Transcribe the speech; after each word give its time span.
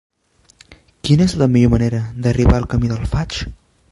Quina 1.09 1.27
és 1.31 1.35
la 1.41 1.49
millor 1.57 1.71
manera 1.75 2.01
d'arribar 2.25 2.57
al 2.61 2.67
camí 2.75 2.93
del 2.95 3.07
Faig? 3.15 3.41